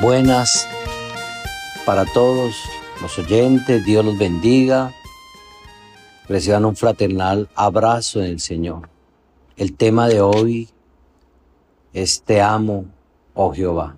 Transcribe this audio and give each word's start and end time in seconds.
buenas 0.00 0.66
para 1.84 2.06
todos 2.06 2.54
los 3.02 3.18
oyentes. 3.18 3.84
Dios 3.84 4.04
los 4.04 4.16
bendiga. 4.16 4.94
Reciban 6.28 6.64
un 6.64 6.76
fraternal 6.76 7.48
abrazo 7.54 8.20
en 8.20 8.26
el 8.26 8.40
Señor. 8.40 8.88
El 9.56 9.76
tema 9.76 10.08
de 10.08 10.22
hoy 10.22 10.70
es 11.92 12.22
Te 12.22 12.40
amo, 12.40 12.86
oh 13.34 13.52
Jehová. 13.52 13.96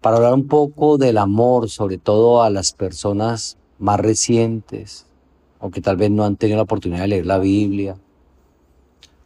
Para 0.00 0.16
hablar 0.16 0.34
un 0.34 0.48
poco 0.48 0.98
del 0.98 1.18
amor, 1.18 1.70
sobre 1.70 1.98
todo 1.98 2.42
a 2.42 2.50
las 2.50 2.72
personas 2.72 3.56
más 3.78 3.98
recientes, 4.00 5.06
o 5.60 5.70
que 5.70 5.80
tal 5.80 5.96
vez 5.96 6.10
no 6.10 6.24
han 6.24 6.36
tenido 6.36 6.56
la 6.56 6.64
oportunidad 6.64 7.02
de 7.02 7.08
leer 7.08 7.26
la 7.26 7.38
Biblia, 7.38 7.96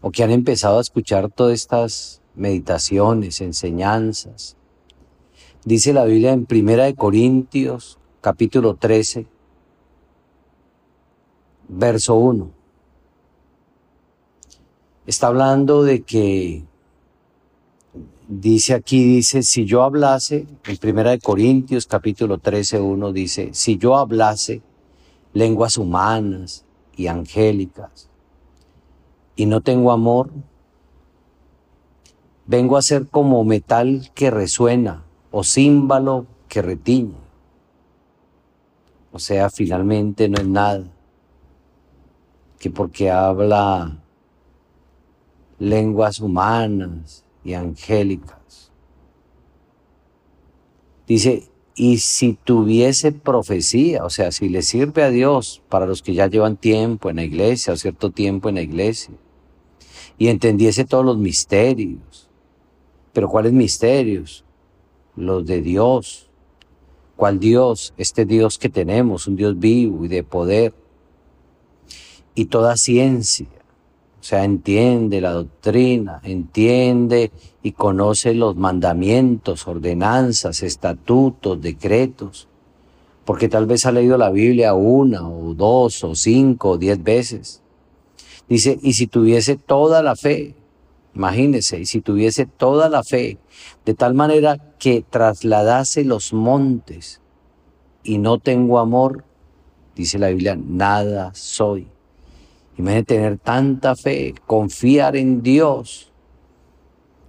o 0.00 0.10
que 0.10 0.22
han 0.22 0.30
empezado 0.30 0.78
a 0.78 0.82
escuchar 0.82 1.30
todas 1.30 1.54
estas 1.54 2.21
meditaciones, 2.34 3.40
enseñanzas. 3.40 4.56
Dice 5.64 5.92
la 5.92 6.04
Biblia 6.04 6.32
en 6.32 6.46
Primera 6.46 6.84
de 6.84 6.94
Corintios, 6.94 7.98
capítulo 8.20 8.74
13, 8.74 9.26
verso 11.68 12.14
1. 12.14 12.50
Está 15.06 15.28
hablando 15.28 15.82
de 15.82 16.02
que 16.02 16.64
dice 18.28 18.74
aquí 18.74 19.04
dice 19.04 19.42
si 19.42 19.64
yo 19.64 19.82
hablase 19.82 20.46
en 20.64 20.76
Primera 20.78 21.10
de 21.10 21.18
Corintios 21.18 21.86
capítulo 21.86 22.38
13 22.38 22.80
1 22.80 23.12
dice 23.12 23.50
si 23.52 23.76
yo 23.76 23.96
hablase 23.96 24.62
lenguas 25.34 25.76
humanas 25.76 26.64
y 26.96 27.08
angélicas 27.08 28.08
y 29.36 29.44
no 29.44 29.60
tengo 29.60 29.92
amor 29.92 30.30
Vengo 32.46 32.76
a 32.76 32.82
ser 32.82 33.06
como 33.06 33.44
metal 33.44 34.10
que 34.14 34.30
resuena 34.30 35.04
o 35.30 35.44
címbalo 35.44 36.26
que 36.48 36.62
retiñe. 36.62 37.16
O 39.12 39.18
sea, 39.18 39.50
finalmente 39.50 40.28
no 40.28 40.40
es 40.40 40.46
nada 40.46 40.84
que 42.58 42.70
porque 42.70 43.10
habla 43.10 44.02
lenguas 45.58 46.20
humanas 46.20 47.24
y 47.44 47.54
angélicas. 47.54 48.70
Dice, 51.06 51.48
y 51.74 51.98
si 51.98 52.34
tuviese 52.34 53.12
profecía, 53.12 54.04
o 54.04 54.10
sea, 54.10 54.30
si 54.30 54.48
le 54.48 54.62
sirve 54.62 55.02
a 55.02 55.10
Dios 55.10 55.62
para 55.68 55.86
los 55.86 56.02
que 56.02 56.14
ya 56.14 56.26
llevan 56.26 56.56
tiempo 56.56 57.10
en 57.10 57.16
la 57.16 57.24
iglesia 57.24 57.72
o 57.72 57.76
cierto 57.76 58.10
tiempo 58.10 58.48
en 58.48 58.56
la 58.56 58.62
iglesia, 58.62 59.14
y 60.18 60.28
entendiese 60.28 60.84
todos 60.84 61.04
los 61.04 61.18
misterios, 61.18 62.30
pero 63.12 63.28
¿cuáles 63.28 63.52
misterios? 63.52 64.44
Los 65.16 65.46
de 65.46 65.60
Dios. 65.60 66.28
¿Cuál 67.16 67.38
Dios? 67.38 67.92
Este 67.96 68.24
Dios 68.24 68.58
que 68.58 68.68
tenemos, 68.68 69.26
un 69.26 69.36
Dios 69.36 69.58
vivo 69.58 70.04
y 70.04 70.08
de 70.08 70.24
poder. 70.24 70.74
Y 72.34 72.46
toda 72.46 72.76
ciencia. 72.76 73.48
O 74.20 74.24
sea, 74.24 74.44
entiende 74.44 75.20
la 75.20 75.32
doctrina, 75.32 76.20
entiende 76.22 77.32
y 77.62 77.72
conoce 77.72 78.34
los 78.34 78.56
mandamientos, 78.56 79.66
ordenanzas, 79.66 80.62
estatutos, 80.62 81.60
decretos. 81.60 82.48
Porque 83.24 83.48
tal 83.48 83.66
vez 83.66 83.84
ha 83.84 83.92
leído 83.92 84.16
la 84.16 84.30
Biblia 84.30 84.74
una 84.74 85.28
o 85.28 85.54
dos 85.54 86.04
o 86.04 86.14
cinco 86.14 86.70
o 86.70 86.78
diez 86.78 87.02
veces. 87.02 87.62
Dice, 88.48 88.78
y 88.82 88.94
si 88.94 89.06
tuviese 89.06 89.56
toda 89.56 90.02
la 90.02 90.16
fe, 90.16 90.54
Imagínese, 91.14 91.80
y 91.80 91.86
si 91.86 92.00
tuviese 92.00 92.46
toda 92.46 92.88
la 92.88 93.02
fe, 93.02 93.38
de 93.84 93.94
tal 93.94 94.14
manera 94.14 94.56
que 94.78 95.04
trasladase 95.08 96.04
los 96.04 96.32
montes 96.32 97.20
y 98.02 98.18
no 98.18 98.38
tengo 98.38 98.78
amor, 98.78 99.24
dice 99.94 100.18
la 100.18 100.28
Biblia, 100.28 100.56
nada 100.56 101.34
soy. 101.34 101.88
Imagínese 102.78 103.04
tener 103.04 103.38
tanta 103.38 103.94
fe, 103.94 104.34
confiar 104.46 105.16
en 105.16 105.42
Dios, 105.42 106.10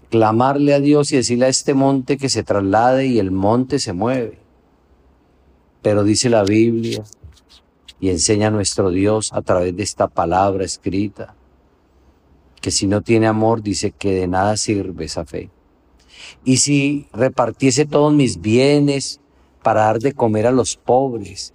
clamarle 0.10 0.74
a 0.74 0.80
Dios 0.80 1.12
y 1.12 1.18
decirle 1.18 1.48
a 1.48 1.50
este 1.50 1.74
monte 1.74 2.18
que 2.18 2.30
se 2.30 2.44
traslade 2.44 3.08
y 3.08 3.20
el 3.20 3.32
monte 3.32 3.80
se 3.80 3.92
mueve. 3.92 4.40
Pero 5.82 6.06
dice 6.06 6.30
la 6.30 6.44
Biblia 6.46 7.04
y 8.00 8.10
enseña 8.10 8.48
a 8.48 8.52
nuestro 8.52 8.92
Dios 8.92 9.34
a 9.34 9.42
través 9.42 9.76
de 9.76 9.84
esta 9.84 10.08
palabra 10.08 10.64
escrita 10.64 11.36
que 12.64 12.72
si 12.72 12.88
no 12.88 13.02
tiene 13.02 13.28
amor 13.28 13.62
dice 13.62 13.92
que 13.92 14.14
de 14.14 14.26
nada 14.26 14.56
sirve 14.56 15.04
esa 15.04 15.26
fe. 15.26 15.50
Y 16.46 16.58
si 16.58 17.08
repartiese 17.12 17.86
todos 17.86 18.14
mis 18.14 18.40
bienes 18.40 19.20
para 19.62 19.82
dar 19.82 20.00
de 20.00 20.14
comer 20.14 20.48
a 20.48 20.52
los 20.52 20.78
pobres, 20.78 21.54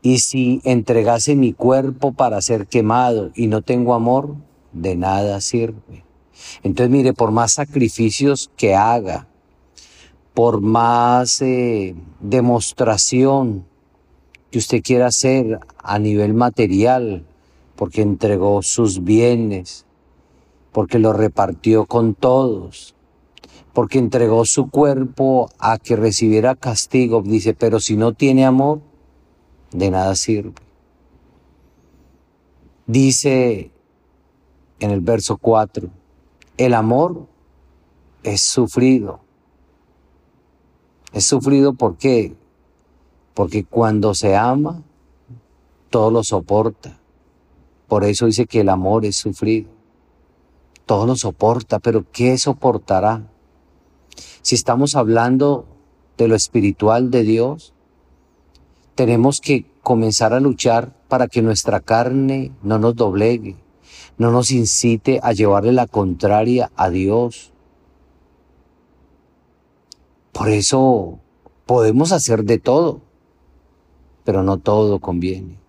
y 0.00 0.20
si 0.20 0.62
entregase 0.64 1.36
mi 1.36 1.52
cuerpo 1.52 2.14
para 2.14 2.40
ser 2.40 2.66
quemado 2.66 3.30
y 3.34 3.48
no 3.48 3.60
tengo 3.60 3.92
amor, 3.92 4.36
de 4.72 4.96
nada 4.96 5.38
sirve. 5.42 6.02
Entonces 6.62 6.90
mire, 6.90 7.12
por 7.12 7.30
más 7.30 7.52
sacrificios 7.52 8.50
que 8.56 8.74
haga, 8.74 9.28
por 10.32 10.62
más 10.62 11.42
eh, 11.42 11.94
demostración 12.20 13.66
que 14.50 14.56
usted 14.56 14.82
quiera 14.82 15.08
hacer 15.08 15.60
a 15.76 15.98
nivel 15.98 16.32
material, 16.32 17.26
porque 17.76 18.00
entregó 18.00 18.62
sus 18.62 19.04
bienes, 19.04 19.84
porque 20.72 20.98
lo 20.98 21.12
repartió 21.12 21.84
con 21.86 22.14
todos, 22.14 22.94
porque 23.74 23.98
entregó 23.98 24.44
su 24.44 24.70
cuerpo 24.70 25.50
a 25.58 25.78
que 25.78 25.96
recibiera 25.96 26.54
castigo. 26.54 27.22
Dice, 27.22 27.54
pero 27.54 27.78
si 27.78 27.96
no 27.96 28.12
tiene 28.14 28.44
amor, 28.44 28.80
de 29.70 29.90
nada 29.90 30.14
sirve. 30.14 30.54
Dice 32.86 33.70
en 34.80 34.90
el 34.90 35.00
verso 35.00 35.36
4, 35.36 35.88
el 36.56 36.74
amor 36.74 37.26
es 38.22 38.42
sufrido. 38.42 39.20
Es 41.12 41.26
sufrido 41.26 41.74
¿por 41.74 41.96
qué? 41.96 42.34
Porque 43.34 43.64
cuando 43.64 44.14
se 44.14 44.36
ama, 44.36 44.82
todo 45.90 46.10
lo 46.10 46.24
soporta. 46.24 46.98
Por 47.86 48.04
eso 48.04 48.26
dice 48.26 48.46
que 48.46 48.60
el 48.60 48.70
amor 48.70 49.04
es 49.04 49.16
sufrido 49.16 49.81
todo 50.92 51.06
lo 51.06 51.16
soporta, 51.16 51.78
pero 51.78 52.04
¿qué 52.12 52.36
soportará? 52.36 53.22
Si 54.42 54.54
estamos 54.54 54.94
hablando 54.94 55.64
de 56.18 56.28
lo 56.28 56.34
espiritual 56.34 57.10
de 57.10 57.22
Dios, 57.22 57.72
tenemos 58.94 59.40
que 59.40 59.64
comenzar 59.82 60.34
a 60.34 60.40
luchar 60.40 60.94
para 61.08 61.28
que 61.28 61.40
nuestra 61.40 61.80
carne 61.80 62.52
no 62.62 62.78
nos 62.78 62.94
doblegue, 62.94 63.56
no 64.18 64.32
nos 64.32 64.50
incite 64.50 65.18
a 65.22 65.32
llevarle 65.32 65.72
la 65.72 65.86
contraria 65.86 66.70
a 66.76 66.90
Dios. 66.90 67.54
Por 70.32 70.50
eso 70.50 71.20
podemos 71.64 72.12
hacer 72.12 72.44
de 72.44 72.58
todo, 72.58 73.00
pero 74.24 74.42
no 74.42 74.58
todo 74.58 75.00
conviene. 75.00 75.61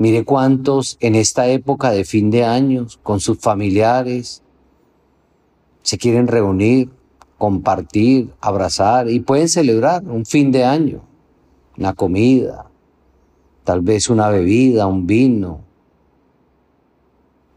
Mire 0.00 0.24
cuántos 0.24 0.96
en 1.00 1.14
esta 1.14 1.48
época 1.48 1.90
de 1.90 2.06
fin 2.06 2.30
de 2.30 2.42
años, 2.42 2.98
con 3.02 3.20
sus 3.20 3.38
familiares, 3.38 4.42
se 5.82 5.98
quieren 5.98 6.26
reunir, 6.26 6.88
compartir, 7.36 8.32
abrazar 8.40 9.10
y 9.10 9.20
pueden 9.20 9.50
celebrar 9.50 10.02
un 10.04 10.24
fin 10.24 10.52
de 10.52 10.64
año, 10.64 11.02
una 11.76 11.92
comida, 11.92 12.70
tal 13.62 13.82
vez 13.82 14.08
una 14.08 14.30
bebida, 14.30 14.86
un 14.86 15.06
vino. 15.06 15.60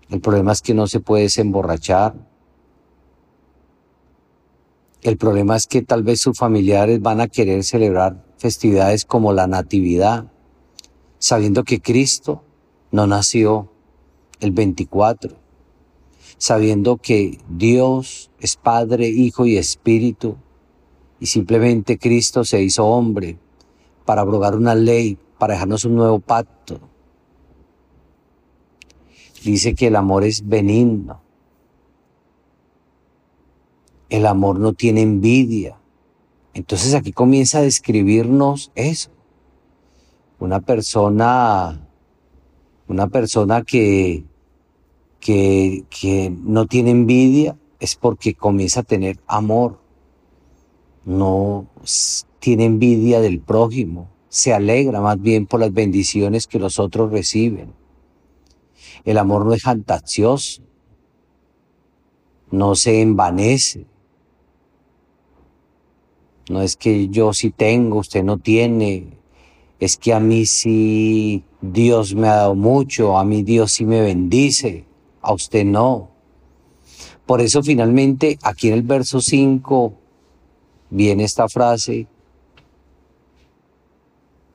El 0.10 0.20
problema 0.20 0.52
es 0.52 0.62
que 0.62 0.74
no 0.74 0.86
se 0.88 1.00
puede 1.00 1.24
desemborrachar. 1.24 2.14
El 5.02 5.16
problema 5.16 5.56
es 5.56 5.66
que 5.66 5.82
tal 5.82 6.04
vez 6.04 6.20
sus 6.20 6.38
familiares 6.38 7.02
van 7.02 7.22
a 7.22 7.30
querer 7.30 7.64
celebrar 7.64 8.22
festividades 8.38 9.06
como 9.06 9.32
la 9.32 9.48
Natividad 9.48 10.33
sabiendo 11.24 11.64
que 11.64 11.80
Cristo 11.80 12.44
no 12.92 13.08
nació 13.08 13.72
el 14.42 14.52
24, 14.52 15.34
sabiendo 16.38 16.98
que 16.98 17.40
Dios 17.48 18.30
es 18.42 18.58
Padre, 18.58 19.08
Hijo 19.08 19.46
y 19.46 19.56
Espíritu, 19.56 20.36
y 21.22 21.28
simplemente 21.28 21.98
Cristo 21.98 22.44
se 22.44 22.62
hizo 22.62 22.86
hombre 22.86 23.38
para 24.04 24.20
abrogar 24.20 24.54
una 24.54 24.76
ley, 24.76 25.18
para 25.38 25.54
dejarnos 25.54 25.86
un 25.86 25.96
nuevo 25.96 26.20
pacto. 26.20 26.82
Dice 29.46 29.76
que 29.76 29.88
el 29.88 29.96
amor 29.96 30.26
es 30.26 30.46
benigno. 30.46 31.22
El 34.10 34.26
amor 34.26 34.60
no 34.60 34.74
tiene 34.74 35.04
envidia. 35.04 35.80
Entonces 36.54 36.94
aquí 36.94 37.14
comienza 37.14 37.60
a 37.60 37.62
describirnos 37.62 38.74
eso 38.76 39.13
una 40.44 40.60
persona, 40.60 41.88
una 42.90 43.08
persona 43.08 43.62
que, 43.62 44.26
que, 45.22 45.86
que 45.90 46.30
no 46.38 46.66
tiene 46.66 46.92
envidia, 46.92 47.58
es 47.80 47.96
porque 47.96 48.34
comienza 48.34 48.82
a 48.82 48.84
tener 48.84 49.22
amor. 49.26 49.80
No 51.06 51.68
tiene 52.40 52.66
envidia 52.66 53.22
del 53.22 53.40
prójimo, 53.40 54.10
se 54.28 54.54
alegra 54.54 55.00
más 55.00 55.22
bien 55.22 55.46
por 55.46 55.62
las 55.62 55.72
bendiciones 55.72 56.46
que 56.46 56.60
los 56.60 56.78
otros 56.78 57.10
reciben. 57.10 57.72
El 59.06 59.20
amor 59.20 59.46
no 59.46 59.54
es 59.54 59.64
fantasioso, 59.64 60.62
no 62.52 62.76
se 62.76 63.02
envanece. 63.02 63.86
No 66.50 66.62
es 66.62 66.76
que 66.76 67.08
yo 67.08 67.32
sí 67.32 67.50
tengo, 67.50 68.00
usted 68.00 68.26
no 68.26 68.38
tiene. 68.40 69.23
Es 69.84 69.98
que 69.98 70.14
a 70.14 70.20
mí 70.22 70.46
sí 70.46 71.44
Dios 71.60 72.16
me 72.16 72.30
ha 72.30 72.36
dado 72.36 72.56
mucho, 72.56 73.18
a 73.18 73.26
mí 73.26 73.44
Dios 73.44 73.74
sí 73.74 73.86
me 73.86 74.00
bendice, 74.00 74.86
a 75.22 75.34
usted 75.34 75.66
no. 75.66 76.10
Por 77.26 77.42
eso 77.42 77.62
finalmente 77.62 78.40
aquí 78.44 78.70
en 78.70 78.76
el 78.76 78.84
verso 78.84 79.20
5 79.20 79.94
viene 80.90 81.26
esta 81.26 81.50
frase 81.50 82.08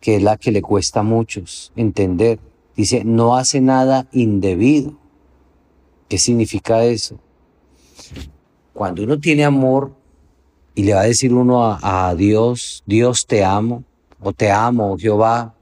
que 0.00 0.16
es 0.16 0.22
la 0.22 0.38
que 0.38 0.50
le 0.50 0.62
cuesta 0.62 1.00
a 1.00 1.02
muchos 1.02 1.74
entender. 1.76 2.38
Dice, 2.74 3.04
no 3.04 3.36
hace 3.36 3.60
nada 3.60 4.08
indebido. 4.12 4.96
¿Qué 6.08 6.16
significa 6.16 6.84
eso? 6.84 7.20
Cuando 8.72 9.02
uno 9.02 9.20
tiene 9.20 9.44
amor 9.44 9.94
y 10.74 10.84
le 10.84 10.94
va 10.94 11.02
a 11.02 11.04
decir 11.04 11.34
uno 11.34 11.66
a, 11.66 12.08
a 12.08 12.14
Dios, 12.14 12.82
Dios 12.86 13.26
te 13.26 13.44
amo, 13.44 13.84
o 14.20 14.32
te 14.32 14.50
amo, 14.50 14.96
Jehová, 14.98 15.54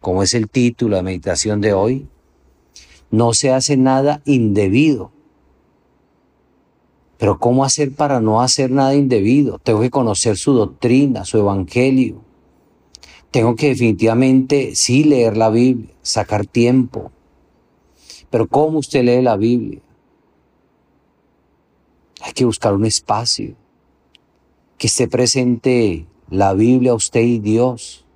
como 0.00 0.22
es 0.22 0.34
el 0.34 0.48
título 0.48 0.96
de 0.96 1.02
meditación 1.02 1.60
de 1.60 1.72
hoy, 1.72 2.08
no 3.10 3.34
se 3.34 3.52
hace 3.52 3.76
nada 3.76 4.22
indebido. 4.24 5.12
Pero 7.18 7.38
¿cómo 7.38 7.64
hacer 7.64 7.92
para 7.92 8.20
no 8.20 8.40
hacer 8.40 8.70
nada 8.70 8.94
indebido? 8.94 9.58
Tengo 9.58 9.80
que 9.80 9.90
conocer 9.90 10.36
su 10.38 10.54
doctrina, 10.54 11.24
su 11.24 11.38
evangelio. 11.38 12.22
Tengo 13.30 13.56
que 13.56 13.68
definitivamente 13.68 14.74
sí 14.74 15.04
leer 15.04 15.36
la 15.36 15.50
Biblia, 15.50 15.94
sacar 16.02 16.46
tiempo. 16.46 17.12
Pero 18.30 18.48
¿cómo 18.48 18.78
usted 18.78 19.04
lee 19.04 19.22
la 19.22 19.36
Biblia? 19.36 19.80
Hay 22.22 22.32
que 22.32 22.44
buscar 22.44 22.74
un 22.74 22.86
espacio 22.86 23.54
que 24.78 24.86
esté 24.86 25.08
presente 25.08 26.06
la 26.30 26.54
Biblia, 26.54 26.94
usted 26.94 27.20
y 27.20 27.38
Dios. 27.38 28.06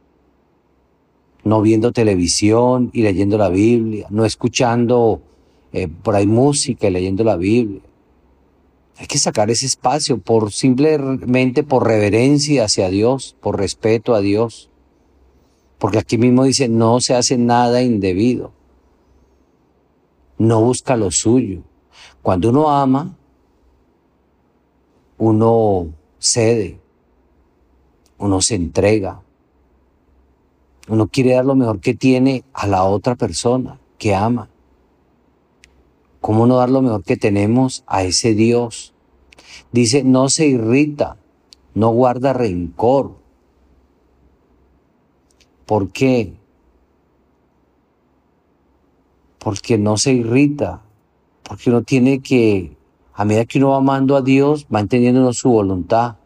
No 1.42 1.60
viendo 1.60 1.92
televisión 1.92 2.90
y 2.94 3.02
leyendo 3.02 3.36
la 3.36 3.50
Biblia, 3.50 4.06
no 4.08 4.24
escuchando 4.24 5.20
eh, 5.72 5.88
por 5.88 6.14
ahí 6.14 6.26
música 6.26 6.88
y 6.88 6.90
leyendo 6.90 7.22
la 7.22 7.36
Biblia. 7.36 7.82
Hay 8.96 9.06
que 9.06 9.18
sacar 9.18 9.50
ese 9.50 9.66
espacio 9.66 10.18
por 10.18 10.52
simplemente 10.52 11.64
por 11.64 11.86
reverencia 11.86 12.64
hacia 12.64 12.88
Dios, 12.88 13.36
por 13.40 13.58
respeto 13.58 14.14
a 14.14 14.20
Dios. 14.20 14.70
Porque 15.78 15.98
aquí 15.98 16.16
mismo 16.16 16.44
dice, 16.44 16.68
no 16.68 17.00
se 17.00 17.14
hace 17.14 17.36
nada 17.36 17.82
indebido. 17.82 18.52
No 20.38 20.62
busca 20.62 20.96
lo 20.96 21.10
suyo. 21.10 21.62
Cuando 22.22 22.50
uno 22.50 22.70
ama, 22.70 23.16
uno 25.18 25.88
cede, 26.18 26.80
uno 28.18 28.40
se 28.40 28.54
entrega, 28.54 29.20
uno 30.88 31.08
quiere 31.08 31.34
dar 31.34 31.44
lo 31.44 31.54
mejor 31.54 31.80
que 31.80 31.94
tiene 31.94 32.44
a 32.52 32.66
la 32.66 32.84
otra 32.84 33.14
persona 33.14 33.78
que 33.98 34.14
ama. 34.14 34.48
¿Cómo 36.20 36.46
no 36.46 36.56
dar 36.56 36.70
lo 36.70 36.82
mejor 36.82 37.04
que 37.04 37.16
tenemos 37.16 37.84
a 37.86 38.02
ese 38.02 38.34
Dios? 38.34 38.94
Dice, 39.72 40.04
no 40.04 40.28
se 40.28 40.46
irrita, 40.46 41.16
no 41.74 41.90
guarda 41.90 42.32
rencor. 42.32 43.12
¿Por 45.66 45.90
qué? 45.90 46.34
Porque 49.38 49.78
no 49.78 49.96
se 49.96 50.12
irrita, 50.12 50.82
porque 51.42 51.70
uno 51.70 51.82
tiene 51.82 52.20
que, 52.20 52.76
a 53.14 53.24
medida 53.24 53.44
que 53.44 53.58
uno 53.58 53.70
va 53.70 53.78
amando 53.78 54.16
a 54.16 54.22
Dios, 54.22 54.66
va 54.74 54.80
entendiendo 54.80 55.32
su 55.32 55.50
voluntad, 55.50 56.16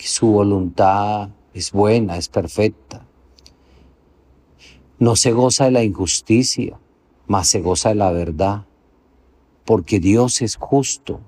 que 0.00 0.06
su 0.06 0.28
voluntad 0.28 1.28
es 1.52 1.72
buena, 1.72 2.16
es 2.16 2.30
perfecta. 2.30 3.06
No 4.98 5.14
se 5.14 5.32
goza 5.32 5.66
de 5.66 5.72
la 5.72 5.84
injusticia, 5.84 6.80
mas 7.26 7.48
se 7.48 7.60
goza 7.60 7.90
de 7.90 7.96
la 7.96 8.10
verdad 8.10 8.64
porque 9.66 10.00
Dios 10.00 10.40
es 10.40 10.56
justo. 10.56 11.20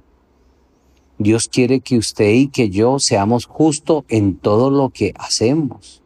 Dios 1.18 1.48
quiere 1.48 1.80
que 1.80 1.98
usted 1.98 2.32
y 2.32 2.48
que 2.48 2.70
yo 2.70 2.98
seamos 2.98 3.44
justos 3.44 4.04
en 4.08 4.38
todo 4.38 4.70
lo 4.70 4.88
que 4.88 5.12
hacemos. 5.18 6.02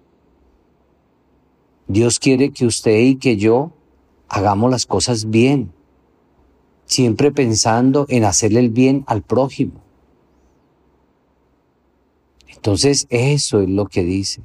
Dios 1.86 2.18
quiere 2.18 2.50
que 2.50 2.66
usted 2.66 2.98
y 2.98 3.14
que 3.14 3.36
yo 3.36 3.70
hagamos 4.28 4.72
las 4.72 4.86
cosas 4.86 5.30
bien, 5.30 5.70
siempre 6.84 7.30
pensando 7.30 8.06
en 8.08 8.24
hacerle 8.24 8.58
el 8.58 8.70
bien 8.70 9.04
al 9.06 9.22
prójimo. 9.22 9.85
Entonces 12.56 13.06
eso 13.10 13.60
es 13.60 13.68
lo 13.68 13.86
que 13.86 14.02
dice. 14.02 14.42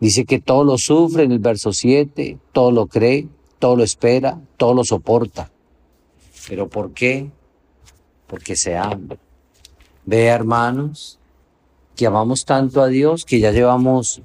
Dice 0.00 0.24
que 0.24 0.40
todo 0.40 0.64
lo 0.64 0.78
sufre 0.78 1.22
en 1.22 1.32
el 1.32 1.38
verso 1.38 1.72
7, 1.72 2.38
todo 2.52 2.72
lo 2.72 2.88
cree, 2.88 3.28
todo 3.58 3.76
lo 3.76 3.84
espera, 3.84 4.40
todo 4.56 4.74
lo 4.74 4.84
soporta. 4.84 5.50
¿Pero 6.48 6.68
por 6.68 6.92
qué? 6.92 7.30
Porque 8.26 8.56
se 8.56 8.76
ama. 8.76 9.16
Vea, 10.04 10.34
hermanos, 10.34 11.20
que 11.94 12.06
amamos 12.06 12.44
tanto 12.44 12.82
a 12.82 12.88
Dios 12.88 13.24
que 13.24 13.38
ya 13.38 13.52
llevamos 13.52 14.22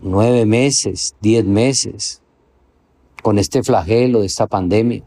nueve 0.00 0.46
meses, 0.46 1.14
diez 1.20 1.44
meses 1.44 2.22
con 3.22 3.38
este 3.38 3.62
flagelo 3.62 4.20
de 4.20 4.26
esta 4.26 4.46
pandemia, 4.46 5.02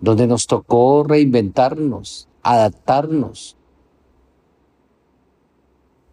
donde 0.00 0.26
nos 0.26 0.46
tocó 0.46 1.04
reinventarnos, 1.04 2.28
adaptarnos, 2.42 3.57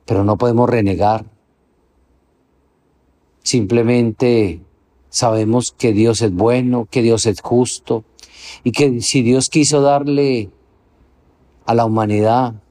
pero 0.05 0.23
no 0.23 0.37
podemos 0.37 0.69
renegar. 0.69 1.25
Simplemente 3.43 4.61
Sabemos 5.15 5.71
que 5.71 5.93
Dios 5.93 6.21
es 6.21 6.33
bueno, 6.33 6.89
que 6.91 7.01
Dios 7.01 7.25
es 7.25 7.39
justo 7.39 8.03
y 8.65 8.73
que 8.73 8.99
si 8.99 9.21
Dios 9.21 9.47
quiso 9.47 9.79
darle 9.79 10.49
a 11.65 11.73
la 11.73 11.85
humanidad, 11.85 12.61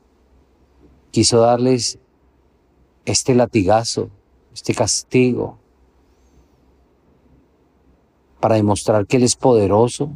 quiso 1.11 1.41
darles 1.41 1.99
este 3.07 3.35
latigazo, 3.35 4.11
este 4.53 4.75
castigo, 4.75 5.57
para 8.41 8.57
demostrar 8.57 9.07
que 9.07 9.17
Él 9.17 9.23
es 9.23 9.37
poderoso 9.37 10.11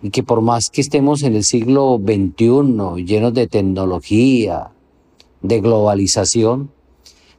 y 0.00 0.08
que 0.08 0.22
por 0.22 0.40
más 0.40 0.70
que 0.70 0.80
estemos 0.80 1.22
en 1.22 1.36
el 1.36 1.44
siglo 1.44 2.00
XXI, 2.02 3.04
llenos 3.04 3.34
de 3.34 3.46
tecnología, 3.46 4.72
de 5.42 5.60
globalización, 5.60 6.70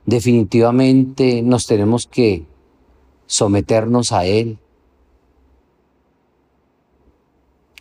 definitivamente 0.06 1.42
nos 1.42 1.66
tenemos 1.66 2.08
que 2.08 2.46
someternos 3.26 4.12
a 4.12 4.26
Él, 4.26 4.60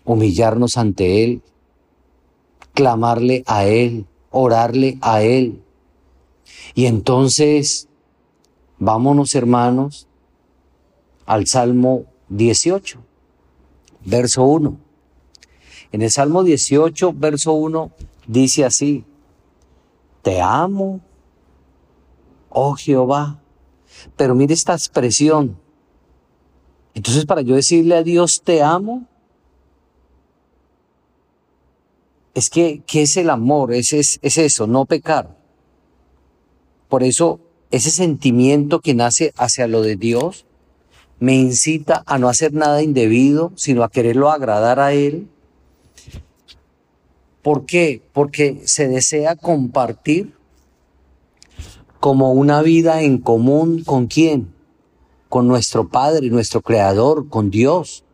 humillarnos 0.05 0.76
ante 0.76 1.25
Él, 1.25 1.43
clamarle 2.75 3.43
a 3.47 3.67
Él, 3.67 4.07
orarle 4.31 4.99
a 5.00 5.23
Él. 5.23 5.62
Y 6.75 6.87
entonces, 6.87 7.88
vámonos 8.79 9.35
hermanos 9.35 10.09
al 11.26 11.47
Salmo 11.47 12.05
18, 12.29 13.00
verso 14.05 14.45
1. 14.45 14.76
En 15.93 16.02
el 16.02 16.11
Salmo 16.11 16.43
18, 16.43 17.12
verso 17.12 17.52
1, 17.52 17.91
dice 18.26 18.64
así, 18.64 19.05
Te 20.23 20.41
amo, 20.41 21.00
oh 22.49 22.75
Jehová, 22.75 23.41
pero 24.17 24.35
mire 24.35 24.55
esta 24.55 24.73
expresión. 24.73 25.59
Entonces, 26.95 27.26
para 27.26 27.43
yo 27.43 27.55
decirle 27.55 27.97
a 27.97 28.02
Dios, 28.02 28.43
te 28.43 28.62
amo, 28.62 29.07
es 32.35 32.49
que, 32.49 32.83
¿qué 32.87 33.02
es 33.02 33.17
el 33.17 33.31
amor? 33.31 33.73
Es, 33.73 33.93
es, 33.93 34.19
es 34.23 34.38
eso, 34.38 34.67
no 34.67 34.85
pecar. 34.87 35.37
Por 36.88 37.02
eso, 37.02 37.41
ese 37.71 37.91
sentimiento 37.91 38.81
que 38.81 38.95
nace 38.95 39.33
hacia 39.37 39.67
lo 39.67 39.83
de 39.83 39.97
Dios 39.97 40.47
me 41.19 41.37
incita 41.37 42.02
a 42.07 42.19
no 42.19 42.29
hacer 42.29 42.52
nada 42.52 42.83
indebido, 42.83 43.52
sino 43.55 43.85
a 43.85 43.91
quererlo 43.91 44.31
agradar 44.31 44.81
a 44.81 44.93
Él. 44.93 45.29
¿Por 47.42 47.66
qué? 47.66 48.02
Porque 48.12 48.62
se 48.64 48.88
desea 48.88 49.37
compartir 49.37 50.34
como 51.99 52.32
una 52.32 52.62
vida 52.62 53.02
en 53.02 53.18
común 53.18 53.84
con 53.84 54.06
quién? 54.06 54.54
Con 55.28 55.49
nuestro 55.49 55.88
Padre, 55.88 56.30
nuestro 56.30 56.61
Creador, 56.61 57.28
con 57.28 57.50
Dios. 57.50 58.04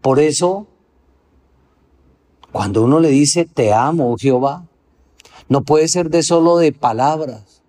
Por 0.00 0.20
eso, 0.20 0.66
Cuando 2.52 2.82
uno 2.82 3.00
le 3.00 3.10
dice 3.10 3.44
te 3.44 3.74
amo, 3.74 4.10
oh 4.10 4.16
Jehová, 4.16 4.66
no 5.46 5.62
puede 5.62 5.88
ser 5.88 6.08
de 6.08 6.22
solo 6.22 6.56
de 6.56 6.72
palabras. 6.72 7.62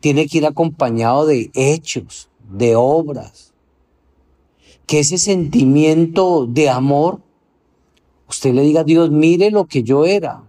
Tiene 0.00 0.26
que 0.28 0.36
ir 0.36 0.44
acompañado 0.44 1.24
de 1.24 1.50
hechos, 1.54 2.28
de 2.50 2.76
obras. 2.76 3.54
Que 4.86 5.00
ese 5.00 5.16
sentimiento 5.16 6.46
de 6.46 6.68
amor, 6.68 7.22
usted 8.30 8.54
le 8.54 8.62
diga 8.62 8.80
a 8.80 8.84
Dios, 8.84 9.10
mire 9.10 9.50
lo 9.50 9.66
que 9.66 9.82
yo 9.82 10.06
era. 10.06 10.44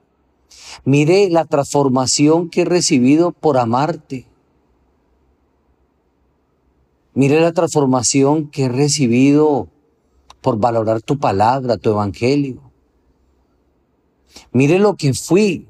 Mire 0.86 1.30
la 1.30 1.46
transformación 1.46 2.50
que 2.50 2.62
he 2.62 2.66
recibido 2.66 3.32
por 3.32 3.58
amarte. 3.58 4.28
Mire 7.14 7.42
la 7.42 7.52
transformación 7.52 8.50
que 8.50 8.66
he 8.66 8.70
recibido 8.70 9.68
por 10.40 10.58
valorar 10.58 11.02
tu 11.02 11.20
palabra, 11.20 11.78
tu 11.78 11.90
evangelio. 11.90 12.72
Mire 14.54 14.80
lo 14.80 14.96
que 14.96 15.14
fui, 15.14 15.68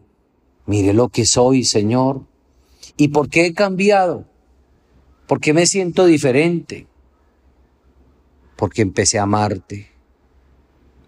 mire 0.66 0.94
lo 0.94 1.10
que 1.10 1.26
soy, 1.26 1.64
Señor. 1.64 2.22
¿Y 2.96 3.08
por 3.08 3.30
qué 3.30 3.48
he 3.48 3.54
cambiado? 3.54 4.26
¿Por 5.28 5.40
qué 5.40 5.54
me 5.54 5.66
siento 5.66 6.06
diferente? 6.06 6.88
Porque 8.56 8.82
empecé 8.82 9.18
a 9.18 9.24
amarte. 9.24 9.91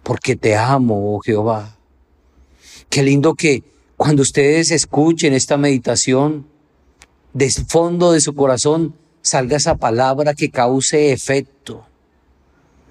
Porque 0.03 0.36
te 0.36 0.55
amo, 0.55 1.15
oh 1.15 1.19
Jehová. 1.19 1.77
Qué 2.89 3.01
lindo 3.01 3.33
que 3.33 3.63
cuando 3.98 4.22
ustedes 4.22 4.72
escuchen 4.72 5.33
esta 5.33 5.57
meditación, 5.57 6.45
del 7.33 7.51
fondo 7.51 8.12
de 8.12 8.22
su 8.22 8.36
corazón 8.36 8.95
salga 9.22 9.57
esa 9.57 9.75
palabra 9.75 10.33
que 10.33 10.51
cause 10.51 11.12
efecto. 11.12 11.86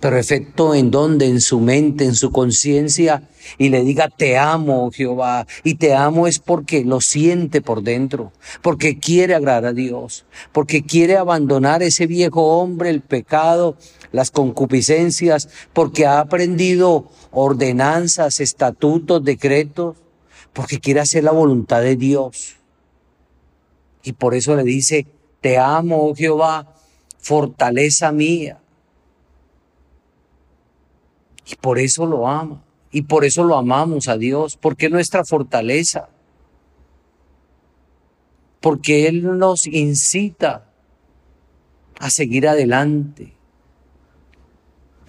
Pero 0.01 0.17
efecto 0.17 0.75
en 0.75 0.91
donde, 0.91 1.27
en 1.27 1.41
su 1.41 1.61
mente, 1.61 2.05
en 2.05 2.17
su 2.17 2.33
conciencia, 2.33 3.29
y 3.57 3.69
le 3.69 3.85
diga, 3.85 4.09
te 4.09 4.37
amo, 4.37 4.91
Jehová. 4.91 5.47
Y 5.63 5.77
te 5.77 5.95
amo 5.95 6.27
es 6.27 6.41
porque 6.41 6.85
lo 6.85 7.01
siente 7.01 7.61
por 7.61 7.83
dentro, 7.83 8.33
porque 8.63 8.99
quiere 8.99 9.37
agradar 9.37 9.67
a 9.67 9.73
Dios, 9.73 10.25
porque 10.51 10.83
quiere 10.83 11.17
abandonar 11.17 11.85
ese 11.85 12.09
viejo 12.09 12.59
hombre, 12.59 12.91
el 12.91 13.01
pecado, 13.01 13.77
las 14.13 14.31
concupiscencias, 14.31 15.49
porque 15.73 16.07
ha 16.07 16.21
aprendido 16.21 17.11
ordenanzas, 17.31 18.41
estatutos, 18.41 19.25
decretos, 19.25 19.97
porque 20.53 20.79
quiere 20.79 21.01
hacer 21.01 21.25
la 21.25 21.33
voluntad 21.33 21.81
de 21.81 21.97
Dios. 21.97 22.57
Y 24.05 24.13
por 24.13 24.35
eso 24.35 24.55
le 24.55 24.65
dice, 24.65 25.07
te 25.41 25.59
amo, 25.59 26.07
oh 26.07 26.15
Jehová, 26.15 26.75
fortaleza 27.19 28.13
mía. 28.13 28.61
Y 31.47 31.57
por 31.57 31.79
eso 31.79 32.07
lo 32.07 32.29
ama. 32.29 32.63
Y 32.91 33.03
por 33.03 33.25
eso 33.25 33.43
lo 33.43 33.57
amamos 33.57 34.09
a 34.09 34.19
Dios, 34.19 34.57
porque 34.57 34.87
es 34.87 34.93
nuestra 34.93 35.25
fortaleza. 35.25 36.09
Porque 38.61 39.09
Él 39.09 39.39
nos 39.39 39.67
incita 39.67 40.69
a 41.99 42.11
seguir 42.11 42.47
adelante. 42.47 43.35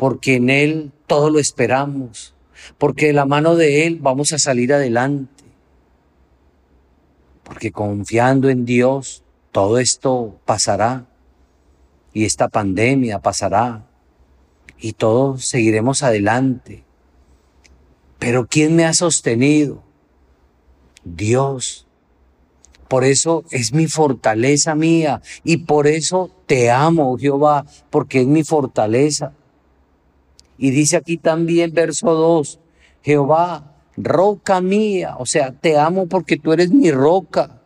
Porque 0.03 0.35
en 0.35 0.49
Él 0.49 0.91
todo 1.07 1.29
lo 1.29 1.39
esperamos. 1.39 2.35
Porque 2.77 3.07
de 3.07 3.13
la 3.13 3.23
mano 3.25 3.55
de 3.55 3.87
Él 3.87 3.99
vamos 4.01 4.33
a 4.33 4.37
salir 4.37 4.73
adelante. 4.73 5.45
Porque 7.45 7.71
confiando 7.71 8.49
en 8.49 8.65
Dios 8.65 9.23
todo 9.53 9.77
esto 9.77 10.41
pasará 10.43 11.05
y 12.11 12.25
esta 12.25 12.49
pandemia 12.49 13.19
pasará 13.19 13.87
y 14.77 14.91
todos 14.91 15.45
seguiremos 15.45 16.03
adelante. 16.03 16.83
Pero 18.19 18.45
¿quién 18.45 18.75
me 18.75 18.83
ha 18.83 18.93
sostenido? 18.93 19.83
Dios. 21.05 21.87
Por 22.89 23.05
eso 23.05 23.45
es 23.51 23.71
mi 23.71 23.87
fortaleza 23.87 24.75
mía 24.75 25.21
y 25.45 25.59
por 25.59 25.87
eso 25.87 26.29
te 26.45 26.71
amo, 26.71 27.17
Jehová, 27.17 27.65
porque 27.89 28.19
es 28.19 28.27
mi 28.27 28.43
fortaleza. 28.43 29.31
Y 30.63 30.71
dice 30.71 30.95
aquí 30.95 31.17
también 31.17 31.73
verso 31.73 32.13
2, 32.13 32.59
Jehová, 33.01 33.75
roca 33.97 34.61
mía, 34.61 35.15
o 35.19 35.25
sea, 35.25 35.51
te 35.51 35.77
amo 35.77 36.07
porque 36.07 36.37
tú 36.37 36.53
eres 36.53 36.71
mi 36.71 36.91
roca 36.91 37.59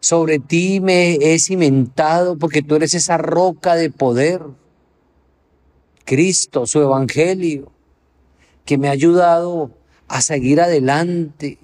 sobre 0.00 0.38
ti 0.38 0.80
me 0.80 1.14
he 1.14 1.38
cimentado 1.38 2.38
porque 2.38 2.62
tú 2.62 2.74
eres 2.74 2.94
esa 2.94 3.18
roca 3.18 3.74
de 3.76 3.90
poder. 3.90 4.42
Cristo, 6.04 6.66
su 6.66 6.80
evangelio, 6.80 7.72
que 8.64 8.76
me 8.76 8.88
ha 8.88 8.92
ayudado 8.92 9.70
a 10.06 10.20
seguir 10.20 10.60
adelante, 10.60 11.58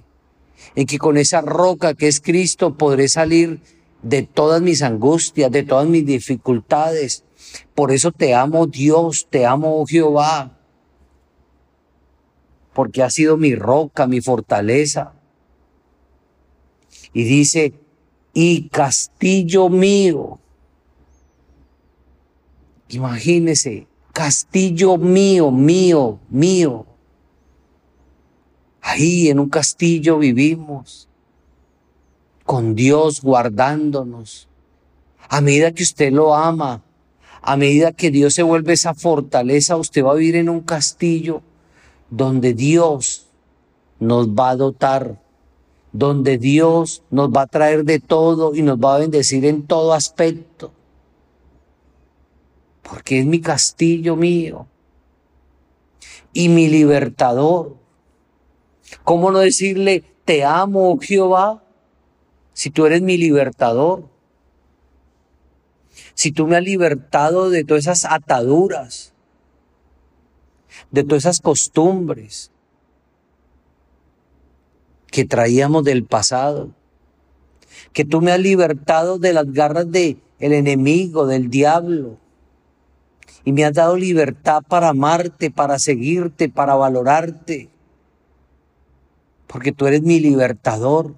en 0.74 0.86
que 0.86 0.98
con 0.98 1.16
esa 1.16 1.42
roca 1.42 1.94
que 1.94 2.08
es 2.08 2.20
Cristo 2.20 2.76
podré 2.76 3.08
salir 3.08 3.60
de 4.02 4.22
todas 4.22 4.62
mis 4.62 4.82
angustias, 4.82 5.50
de 5.50 5.62
todas 5.62 5.86
mis 5.86 6.06
dificultades. 6.06 7.24
Por 7.74 7.92
eso 7.92 8.12
te 8.12 8.34
amo 8.34 8.66
Dios, 8.66 9.26
te 9.30 9.46
amo 9.46 9.84
Jehová, 9.86 10.58
porque 12.72 13.02
ha 13.02 13.10
sido 13.10 13.36
mi 13.36 13.54
roca, 13.54 14.06
mi 14.06 14.20
fortaleza. 14.20 15.12
Y 17.12 17.24
dice, 17.24 17.74
y 18.32 18.68
castillo 18.68 19.68
mío. 19.68 20.38
Imagínese, 22.88 23.86
castillo 24.12 24.96
mío, 24.96 25.50
mío, 25.50 26.20
mío. 26.28 26.86
Ahí 28.80 29.28
en 29.28 29.38
un 29.38 29.48
castillo 29.48 30.18
vivimos, 30.18 31.08
con 32.44 32.74
Dios 32.74 33.20
guardándonos. 33.20 34.48
A 35.28 35.40
medida 35.40 35.72
que 35.72 35.82
usted 35.82 36.12
lo 36.12 36.34
ama, 36.34 36.82
a 37.42 37.56
medida 37.56 37.92
que 37.92 38.10
Dios 38.10 38.34
se 38.34 38.42
vuelve 38.42 38.74
esa 38.74 38.94
fortaleza, 38.94 39.76
usted 39.76 40.04
va 40.04 40.12
a 40.12 40.16
vivir 40.16 40.36
en 40.36 40.48
un 40.48 40.60
castillo 40.60 41.42
donde 42.10 42.54
Dios 42.54 43.26
nos 43.98 44.28
va 44.28 44.50
a 44.50 44.56
dotar 44.56 45.18
donde 45.92 46.38
Dios 46.38 47.02
nos 47.10 47.30
va 47.30 47.42
a 47.42 47.46
traer 47.46 47.84
de 47.84 47.98
todo 47.98 48.54
y 48.54 48.62
nos 48.62 48.78
va 48.78 48.96
a 48.96 48.98
bendecir 48.98 49.44
en 49.44 49.66
todo 49.66 49.92
aspecto. 49.92 50.72
Porque 52.82 53.20
es 53.20 53.26
mi 53.26 53.40
castillo 53.40 54.16
mío 54.16 54.66
y 56.32 56.48
mi 56.48 56.68
libertador. 56.68 57.76
¿Cómo 59.04 59.30
no 59.30 59.38
decirle, 59.38 60.04
te 60.24 60.44
amo, 60.44 60.90
oh 60.90 60.98
Jehová, 60.98 61.62
si 62.52 62.70
tú 62.70 62.86
eres 62.86 63.02
mi 63.02 63.16
libertador? 63.16 64.04
Si 66.20 66.32
tú 66.32 66.46
me 66.46 66.58
has 66.58 66.62
libertado 66.62 67.48
de 67.48 67.64
todas 67.64 67.84
esas 67.84 68.04
ataduras, 68.04 69.14
de 70.90 71.02
todas 71.02 71.24
esas 71.24 71.40
costumbres, 71.40 72.52
que 75.06 75.24
traíamos 75.24 75.82
del 75.82 76.04
pasado, 76.04 76.74
que 77.94 78.04
tú 78.04 78.20
me 78.20 78.32
has 78.32 78.38
libertado 78.38 79.18
de 79.18 79.32
las 79.32 79.50
garras 79.50 79.90
del 79.90 80.20
el 80.40 80.52
enemigo, 80.52 81.26
del 81.26 81.48
diablo, 81.48 82.18
y 83.42 83.52
me 83.52 83.64
has 83.64 83.72
dado 83.72 83.96
libertad 83.96 84.60
para 84.68 84.90
amarte, 84.90 85.50
para 85.50 85.78
seguirte, 85.78 86.50
para 86.50 86.74
valorarte, 86.74 87.70
porque 89.46 89.72
tú 89.72 89.86
eres 89.86 90.02
mi 90.02 90.20
libertador, 90.20 91.14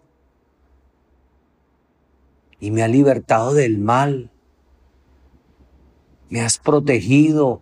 y 2.61 2.71
me 2.71 2.85
has 2.85 2.91
libertado 2.93 3.53
del 3.53 3.79
mal, 3.79 4.32
me 6.33 6.41
has 6.41 6.57
protegido, 6.57 7.61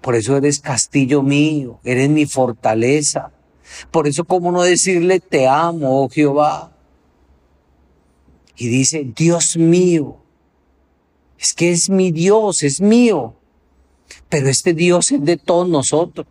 por 0.00 0.14
eso 0.14 0.34
eres 0.38 0.60
castillo 0.60 1.22
mío, 1.22 1.78
eres 1.84 2.08
mi 2.08 2.24
fortaleza. 2.24 3.32
Por 3.90 4.08
eso, 4.08 4.24
¿cómo 4.24 4.50
no 4.50 4.62
decirle, 4.62 5.20
te 5.20 5.46
amo, 5.46 6.02
oh 6.02 6.08
Jehová? 6.08 6.74
Y 8.56 8.68
dice, 8.68 9.06
Dios 9.14 9.58
mío, 9.58 10.16
es 11.38 11.52
que 11.52 11.70
es 11.70 11.90
mi 11.90 12.12
Dios, 12.12 12.62
es 12.62 12.80
mío. 12.80 13.34
Pero 14.30 14.48
este 14.48 14.72
Dios 14.72 15.12
es 15.12 15.22
de 15.22 15.36
todos 15.36 15.68
nosotros. 15.68 16.26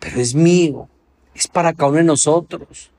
Pero 0.00 0.20
es 0.20 0.34
mío, 0.34 0.88
es 1.36 1.46
para 1.46 1.72
cada 1.72 1.90
uno 1.90 1.98
de 1.98 2.04
nosotros. 2.04 2.90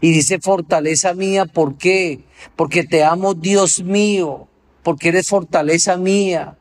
Y 0.00 0.10
dice, 0.10 0.40
fortaleza 0.40 1.14
mía, 1.14 1.46
¿por 1.46 1.76
qué? 1.76 2.24
Porque 2.56 2.82
te 2.82 3.04
amo, 3.04 3.34
Dios 3.34 3.84
mío, 3.84 4.48
porque 4.82 5.08
eres 5.08 5.28
fortaleza 5.28 5.96
mía. 5.96 6.56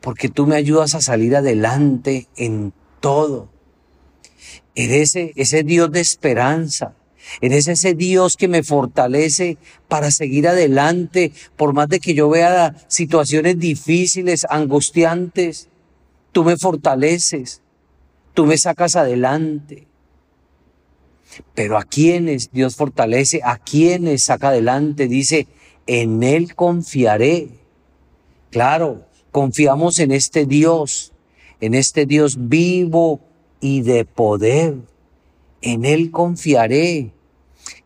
Porque 0.00 0.28
tú 0.28 0.46
me 0.46 0.56
ayudas 0.56 0.94
a 0.94 1.00
salir 1.00 1.36
adelante 1.36 2.28
en 2.36 2.72
todo. 3.00 3.48
Eres 4.74 5.16
ese, 5.16 5.32
ese 5.36 5.62
Dios 5.64 5.90
de 5.90 6.00
esperanza. 6.00 6.94
Eres 7.40 7.68
ese 7.68 7.94
Dios 7.94 8.36
que 8.36 8.48
me 8.48 8.62
fortalece 8.62 9.58
para 9.86 10.10
seguir 10.10 10.48
adelante, 10.48 11.32
por 11.56 11.72
más 11.74 11.88
de 11.88 12.00
que 12.00 12.14
yo 12.14 12.28
vea 12.28 12.74
situaciones 12.88 13.58
difíciles, 13.58 14.46
angustiantes. 14.48 15.68
Tú 16.32 16.44
me 16.44 16.56
fortaleces. 16.56 17.62
tú 18.34 18.46
me 18.46 18.56
sacas 18.56 18.94
adelante. 18.94 19.88
Pero 21.54 21.76
a 21.76 21.84
quienes 21.84 22.50
Dios 22.52 22.76
fortalece, 22.76 23.40
a 23.44 23.58
quienes 23.58 24.24
saca 24.24 24.48
adelante, 24.48 25.08
dice, 25.08 25.48
en 25.88 26.22
Él 26.22 26.54
confiaré. 26.54 27.48
Claro, 28.50 29.06
confiamos 29.32 29.98
en 29.98 30.12
este 30.12 30.46
Dios, 30.46 31.12
en 31.60 31.74
este 31.74 32.06
Dios 32.06 32.36
vivo 32.48 33.20
y 33.60 33.80
de 33.80 34.04
poder. 34.04 34.76
En 35.62 35.84
Él 35.84 36.12
confiaré, 36.12 37.10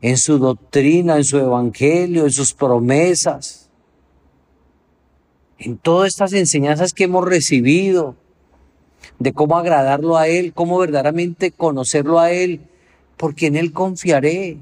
en 0.02 0.16
su 0.18 0.38
doctrina, 0.38 1.16
en 1.16 1.25
su 1.25 1.38
evangelio, 1.38 2.25
en 2.25 2.32
sus 2.32 2.52
promesas, 2.52 3.71
en 5.59 5.78
todas 5.78 6.09
estas 6.09 6.32
enseñanzas 6.32 6.92
que 6.92 7.04
hemos 7.04 7.25
recibido 7.25 8.16
de 9.21 9.32
cómo 9.32 9.56
agradarlo 9.56 10.16
a 10.16 10.26
Él, 10.26 10.52
cómo 10.52 10.78
verdaderamente 10.78 11.52
conocerlo 11.52 12.18
a 12.18 12.32
Él, 12.32 12.62
porque 13.16 13.47
en 13.47 13.54
Él 13.54 13.73
confiaré. 13.73 14.59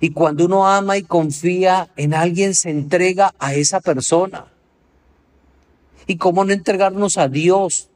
Y 0.00 0.10
cuando 0.10 0.44
uno 0.44 0.66
ama 0.66 0.96
y 0.96 1.02
confía 1.02 1.90
en 1.96 2.14
alguien, 2.14 2.54
se 2.54 2.70
entrega 2.70 3.34
a 3.38 3.54
esa 3.54 3.80
persona. 3.80 4.46
¿Y 6.06 6.16
cómo 6.16 6.44
no 6.44 6.52
entregarnos 6.52 7.18
a 7.18 7.28
Dios 7.28 7.90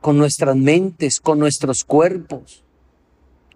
con 0.00 0.18
nuestras 0.18 0.56
mentes, 0.56 1.20
con 1.20 1.38
nuestros 1.38 1.84
cuerpos, 1.84 2.62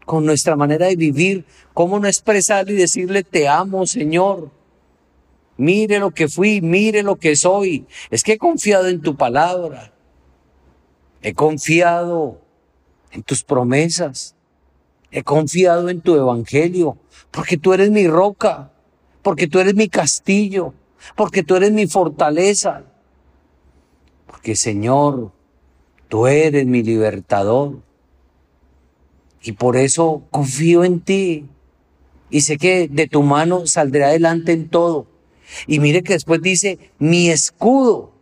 con 0.04 0.26
nuestra 0.26 0.56
manera 0.56 0.86
de 0.86 0.96
vivir? 0.96 1.44
¿Cómo 1.74 1.98
no 2.00 2.08
expresarle 2.08 2.72
y 2.72 2.76
decirle, 2.76 3.22
te 3.22 3.46
amo, 3.48 3.86
Señor? 3.86 4.50
Mire 5.56 5.98
lo 5.98 6.10
que 6.10 6.26
fui, 6.26 6.60
mire 6.62 7.02
lo 7.02 7.16
que 7.16 7.36
soy. 7.36 7.86
Es 8.10 8.22
que 8.22 8.32
he 8.32 8.38
confiado 8.38 8.88
en 8.88 9.02
tu 9.02 9.14
palabra. 9.16 9.92
He 11.22 11.34
confiado 11.34 12.40
en 13.12 13.22
tus 13.22 13.44
promesas. 13.44 14.34
He 15.10 15.22
confiado 15.22 15.88
en 15.88 16.00
tu 16.00 16.14
evangelio, 16.14 16.96
porque 17.30 17.56
tú 17.56 17.72
eres 17.72 17.90
mi 17.90 18.06
roca, 18.06 18.72
porque 19.22 19.46
tú 19.46 19.58
eres 19.58 19.74
mi 19.74 19.88
castillo, 19.88 20.74
porque 21.16 21.42
tú 21.42 21.56
eres 21.56 21.72
mi 21.72 21.86
fortaleza. 21.86 22.84
Porque 24.26 24.54
Señor, 24.54 25.32
tú 26.08 26.26
eres 26.26 26.66
mi 26.66 26.82
libertador. 26.82 27.80
Y 29.42 29.52
por 29.52 29.76
eso 29.76 30.22
confío 30.30 30.84
en 30.84 31.00
ti. 31.00 31.46
Y 32.30 32.42
sé 32.42 32.58
que 32.58 32.88
de 32.88 33.08
tu 33.08 33.22
mano 33.22 33.66
saldré 33.66 34.04
adelante 34.04 34.52
en 34.52 34.68
todo. 34.68 35.06
Y 35.66 35.80
mire 35.80 36.02
que 36.02 36.12
después 36.12 36.40
dice, 36.40 36.78
mi 36.98 37.30
escudo. 37.30 38.12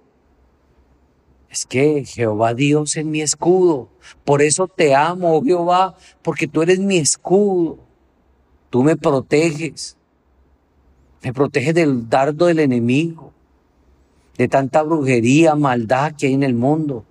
Es 1.51 1.65
que 1.65 2.05
Jehová 2.05 2.55
Dios 2.55 2.97
es 2.97 3.05
mi 3.05 3.23
escudo. 3.23 3.89
Por 4.25 4.43
eso 4.43 4.69
te 4.69 4.95
amo, 4.95 5.37
oh 5.37 5.43
Jehová, 5.43 5.97
porque 6.23 6.47
tú 6.47 6.63
eres 6.63 6.79
mi 6.79 6.99
escudo. 6.99 7.79
Tú 8.71 8.83
me 8.83 8.97
proteges. 8.97 9.97
Me 11.23 11.33
proteges 11.33 11.75
del 11.75 12.09
dardo 12.09 12.47
del 12.47 12.61
enemigo, 12.61 13.33
de 14.37 14.47
tanta 14.47 14.83
brujería, 14.83 15.57
maldad 15.57 16.13
que 16.17 16.29
hay 16.29 16.35
en 16.35 16.45
el 16.45 16.55
mundo. 16.55 17.05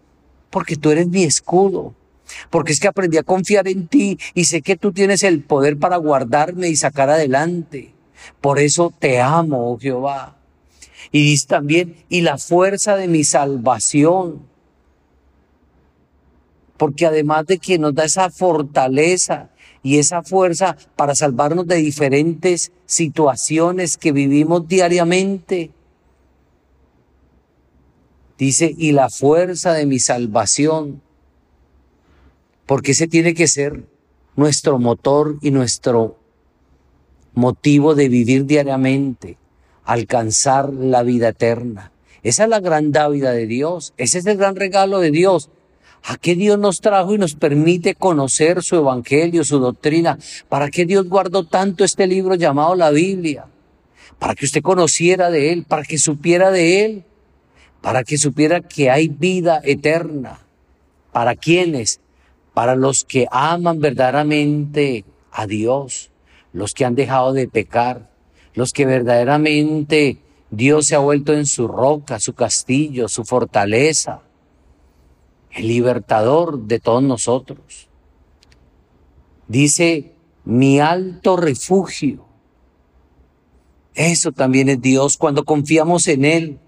Porque 0.50 0.77
tú 0.77 0.91
eres 0.91 1.08
mi 1.08 1.24
escudo. 1.24 1.94
Porque 2.50 2.72
es 2.72 2.79
que 2.79 2.88
aprendí 2.88 3.17
a 3.17 3.24
confiar 3.24 3.67
en 3.67 3.88
ti 3.88 4.17
y 4.34 4.46
sé 4.46 4.62
que 4.62 4.77
tú 4.77 4.91
tienes 4.91 5.24
el 5.24 5.44
poder 5.44 5.77
para 5.77 5.98
guardarme 5.98 6.70
y 6.70 6.75
sacar 6.75 7.10
adelante. 7.10 7.94
Por 8.39 8.60
eso 8.60 8.94
te 8.98 9.20
amo, 9.20 9.72
oh 9.72 9.77
Jehová. 9.77 10.37
Y 11.12 11.24
dice 11.24 11.48
también, 11.48 11.96
y 12.10 12.22
la 12.22 12.38
fuerza 12.38 12.96
de 12.96 13.08
mi 13.08 13.24
salvación. 13.24 14.42
Porque 16.77 17.05
además 17.05 17.46
de 17.48 17.58
que 17.58 17.79
nos 17.79 17.96
da 17.96 18.05
esa 18.05 18.29
fortaleza 18.29 19.50
y 19.81 19.98
esa 19.98 20.22
fuerza 20.22 20.77
para 20.96 21.16
salvarnos 21.16 21.66
de 21.68 21.77
diferentes 21.77 22.72
situaciones 22.86 23.98
que 23.98 24.12
vivimos 24.12 24.68
diariamente, 24.68 25.72
dice, 28.38 28.74
y 28.77 28.92
la 28.92 29.10
fuerza 29.10 29.74
de 29.74 29.86
mi 29.86 30.00
salvación. 30.00 31.01
Porque 32.66 32.92
ese 32.92 33.08
tiene 33.08 33.34
que 33.34 33.48
ser 33.48 33.88
nuestro 34.36 34.77
motor 34.77 35.38
y 35.42 35.51
nuestro 35.51 36.20
motivo 37.34 37.96
de 37.96 38.10
vivir 38.10 38.46
diariamente 38.46 39.38
alcanzar 39.88 40.74
la 40.74 41.02
vida 41.02 41.30
eterna. 41.30 41.92
Esa 42.22 42.44
es 42.44 42.50
la 42.50 42.60
gran 42.60 42.92
dávida 42.92 43.32
de 43.32 43.48
Dios, 43.48 43.94
ese 43.98 44.20
es 44.20 44.26
el 44.26 44.38
gran 44.38 44.58
regalo 44.58 45.00
de 45.00 45.12
Dios. 45.12 45.50
¿A 46.04 46.18
qué 46.18 46.36
Dios 46.36 46.60
nos 46.60 46.82
trajo 46.82 47.16
y 47.16 47.18
nos 47.18 47.36
permite 47.36 47.96
conocer 47.96 48.62
su 48.64 48.76
evangelio, 48.76 49.44
su 49.44 49.60
doctrina? 49.60 50.20
¿Para 50.50 50.70
qué 50.70 50.86
Dios 50.86 51.08
guardó 51.08 51.46
tanto 51.46 51.86
este 51.86 52.06
libro 52.06 52.36
llamado 52.36 52.76
la 52.76 52.92
Biblia? 52.92 53.46
Para 54.20 54.36
que 54.36 54.46
usted 54.46 54.62
conociera 54.62 55.32
de 55.32 55.54
Él, 55.54 55.64
para 55.64 55.84
que 55.84 55.98
supiera 55.98 56.52
de 56.52 56.86
Él, 56.86 57.04
para 57.82 58.04
que 58.04 58.18
supiera 58.18 58.60
que 58.62 58.92
hay 58.92 59.08
vida 59.08 59.62
eterna. 59.64 60.40
¿Para 61.14 61.36
quiénes? 61.36 62.02
Para 62.54 62.76
los 62.76 63.06
que 63.06 63.28
aman 63.32 63.80
verdaderamente 63.80 65.06
a 65.32 65.48
Dios, 65.48 66.12
los 66.52 66.74
que 66.74 66.84
han 66.84 66.96
dejado 66.96 67.32
de 67.32 67.48
pecar, 67.48 68.17
los 68.57 68.74
que 68.74 68.87
verdaderamente 68.87 70.17
Dios 70.50 70.87
se 70.87 70.96
ha 70.96 71.00
vuelto 71.00 71.31
en 71.31 71.46
su 71.46 71.67
roca, 71.67 72.20
su 72.20 72.33
castillo, 72.33 73.07
su 73.07 73.24
fortaleza, 73.24 74.24
el 75.51 75.67
libertador 75.67 76.61
de 76.61 76.79
todos 76.79 77.03
nosotros. 77.03 77.87
Dice, 79.48 80.11
mi 80.43 80.79
alto 80.79 81.37
refugio. 81.37 82.25
Eso 83.93 84.31
también 84.31 84.70
es 84.70 84.81
Dios 84.81 85.17
cuando 85.17 85.46
confiamos 85.46 86.07
en 86.07 86.25
Él, 86.25 86.59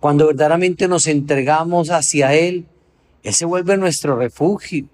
cuando 0.00 0.26
verdaderamente 0.26 0.88
nos 0.88 1.06
entregamos 1.06 1.90
hacia 1.90 2.34
Él, 2.34 2.66
Él 3.22 3.34
se 3.34 3.44
vuelve 3.44 3.76
nuestro 3.76 4.16
refugio. 4.16 4.86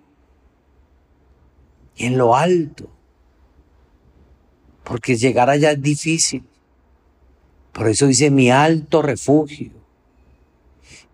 Y 1.96 2.04
en 2.04 2.18
lo 2.18 2.36
alto 2.36 2.90
porque 4.92 5.16
llegar 5.16 5.48
allá 5.48 5.70
es 5.70 5.80
difícil. 5.80 6.44
Por 7.72 7.88
eso 7.88 8.06
dice 8.08 8.30
mi 8.30 8.50
alto 8.50 9.00
refugio. 9.00 9.70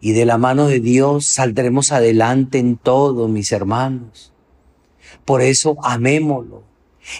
Y 0.01 0.15
de 0.15 0.25
la 0.25 0.37
mano 0.37 0.67
de 0.67 0.81
Dios 0.81 1.27
saldremos 1.27 1.93
adelante 1.93 2.59
en 2.59 2.77
todo, 2.77 3.29
mis 3.29 3.53
hermanos. 3.53 4.33
Por 5.25 5.43
eso 5.43 5.77
amémoslo. 5.85 6.65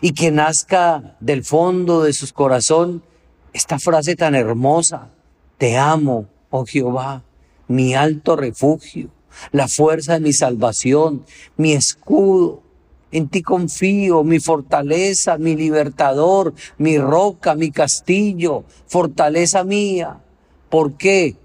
Y 0.01 0.15
que 0.15 0.33
nazca 0.33 1.17
del 1.21 1.45
fondo 1.45 2.03
de 2.03 2.13
su 2.13 2.27
corazón 2.35 3.05
esta 3.53 3.79
frase 3.79 4.17
tan 4.17 4.35
hermosa. 4.35 5.13
Te 5.59 5.77
amo, 5.77 6.27
oh 6.51 6.67
Jehová, 6.67 7.23
mi 7.69 7.95
alto 7.95 8.35
refugio, 8.35 9.11
la 9.53 9.69
fuerza 9.69 10.15
de 10.15 10.21
mi 10.23 10.33
salvación, 10.33 11.25
mi 11.57 11.75
escudo, 11.75 12.65
en 13.11 13.29
ti 13.29 13.43
confío, 13.43 14.23
mi 14.25 14.39
fortaleza, 14.39 15.39
mi 15.39 15.57
libertador, 15.57 16.55
mi 16.77 16.99
roca, 16.99 17.55
mi 17.55 17.71
castillo, 17.71 18.65
fortaleza 18.87 19.65
mía. 19.65 20.21
¿Por 20.69 20.95
qué? 20.95 21.37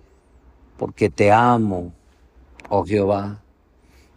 Porque 0.77 1.09
te 1.09 1.31
amo, 1.31 1.93
oh 2.69 2.83
Jehová. 2.83 3.41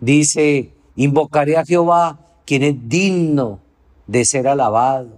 Dice, 0.00 0.72
invocaré 0.96 1.56
a 1.56 1.64
Jehová, 1.64 2.18
quien 2.44 2.62
es 2.62 2.88
digno 2.88 3.61
de 4.06 4.24
ser 4.24 4.48
alabado. 4.48 5.09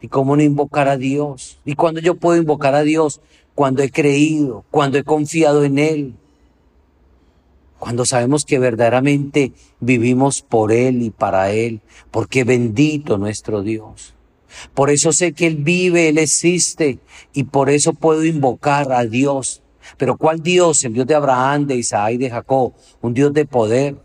¿Y 0.00 0.08
cómo 0.08 0.36
no 0.36 0.42
invocar 0.42 0.88
a 0.88 0.98
Dios? 0.98 1.58
¿Y 1.64 1.74
cuando 1.76 2.00
yo 2.00 2.16
puedo 2.16 2.38
invocar 2.38 2.74
a 2.74 2.82
Dios? 2.82 3.22
Cuando 3.54 3.82
he 3.82 3.90
creído, 3.90 4.64
cuando 4.70 4.98
he 4.98 5.04
confiado 5.04 5.64
en 5.64 5.78
Él, 5.78 6.14
cuando 7.84 8.06
sabemos 8.06 8.46
que 8.46 8.58
verdaderamente 8.58 9.52
vivimos 9.78 10.40
por 10.40 10.72
Él 10.72 11.02
y 11.02 11.10
para 11.10 11.50
Él, 11.50 11.82
porque 12.10 12.42
bendito 12.42 13.18
nuestro 13.18 13.60
Dios. 13.60 14.14
Por 14.72 14.88
eso 14.88 15.12
sé 15.12 15.34
que 15.34 15.46
Él 15.46 15.56
vive, 15.56 16.08
Él 16.08 16.16
existe, 16.16 16.98
y 17.34 17.44
por 17.44 17.68
eso 17.68 17.92
puedo 17.92 18.24
invocar 18.24 18.90
a 18.90 19.04
Dios. 19.04 19.62
Pero 19.98 20.16
¿cuál 20.16 20.42
Dios? 20.42 20.82
El 20.82 20.94
Dios 20.94 21.06
de 21.06 21.14
Abraham, 21.14 21.66
de 21.66 21.76
Isaac 21.76 22.12
y 22.12 22.16
de 22.16 22.30
Jacob. 22.30 22.72
Un 23.02 23.12
Dios 23.12 23.34
de 23.34 23.44
poder, 23.44 23.96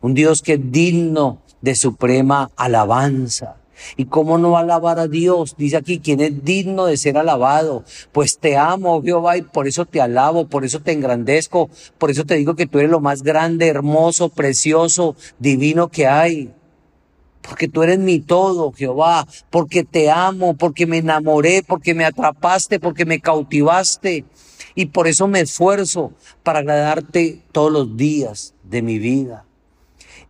un 0.00 0.14
Dios 0.14 0.40
que 0.40 0.52
es 0.52 0.70
digno 0.70 1.42
de 1.60 1.74
suprema 1.74 2.52
alabanza. 2.54 3.56
¿Y 3.96 4.06
cómo 4.06 4.38
no 4.38 4.56
alabar 4.56 4.98
a 4.98 5.08
Dios? 5.08 5.54
Dice 5.56 5.76
aquí, 5.76 6.00
quien 6.00 6.20
es 6.20 6.44
digno 6.44 6.86
de 6.86 6.96
ser 6.96 7.18
alabado. 7.18 7.84
Pues 8.12 8.38
te 8.38 8.56
amo, 8.56 9.02
Jehová, 9.02 9.36
y 9.36 9.42
por 9.42 9.66
eso 9.66 9.86
te 9.86 10.00
alabo, 10.00 10.48
por 10.48 10.64
eso 10.64 10.80
te 10.80 10.92
engrandezco, 10.92 11.70
por 11.98 12.10
eso 12.10 12.24
te 12.24 12.36
digo 12.36 12.54
que 12.54 12.66
tú 12.66 12.78
eres 12.78 12.90
lo 12.90 13.00
más 13.00 13.22
grande, 13.22 13.68
hermoso, 13.68 14.28
precioso, 14.28 15.16
divino 15.38 15.88
que 15.88 16.06
hay. 16.06 16.52
Porque 17.42 17.68
tú 17.68 17.82
eres 17.82 17.98
mi 17.98 18.20
todo, 18.20 18.72
Jehová, 18.72 19.26
porque 19.50 19.84
te 19.84 20.10
amo, 20.10 20.54
porque 20.56 20.86
me 20.86 20.98
enamoré, 20.98 21.62
porque 21.66 21.94
me 21.94 22.04
atrapaste, 22.04 22.78
porque 22.80 23.04
me 23.04 23.20
cautivaste. 23.20 24.24
y 24.74 24.86
por 24.86 25.08
eso 25.08 25.26
me 25.26 25.40
esfuerzo 25.40 26.12
para 26.44 26.60
agradarte 26.60 27.42
todos 27.50 27.72
los 27.72 27.96
días 27.96 28.54
de 28.62 28.82
mi 28.82 28.98
vida 28.98 29.48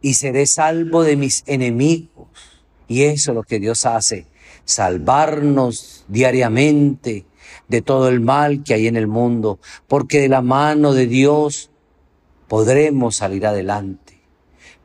y 0.01 0.15
seré 0.15 0.47
salvo 0.47 1.03
de 1.03 1.17
mis 1.17 1.43
enemigos. 1.47 2.28
Y 2.89 3.03
eso 3.03 3.31
es 3.31 3.35
lo 3.35 3.43
que 3.43 3.61
Dios 3.61 3.87
hace, 3.87 4.27
salvarnos 4.65 6.05
diariamente 6.09 7.27
de 7.69 7.83
todo 7.83 8.09
el 8.09 8.21
mal 8.21 8.65
que 8.65 8.75
hay 8.75 8.87
en 8.87 8.97
el 8.97 9.07
mundo, 9.07 9.61
porque 9.87 10.21
de 10.21 10.29
la 10.29 10.43
mano 10.43 10.95
de 10.95 11.07
Dios 11.07 11.71
podremos 12.49 13.17
salir 13.17 13.47
adelante. 13.47 14.21